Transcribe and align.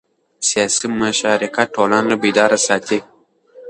سیاسي 0.47 0.85
مشارکت 1.01 1.67
ټولنه 1.75 2.13
بیداره 2.21 2.57
ساتي 2.67 2.97